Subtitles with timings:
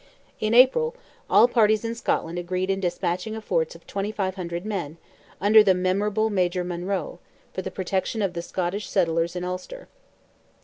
[0.39, 0.95] In April,
[1.29, 4.97] all parties in Scotland agreed in despatching a force of 2,500 men,
[5.39, 7.19] under "the memorable Major Monroe,"
[7.53, 9.89] for the protection of the Scottish settlers in Ulster.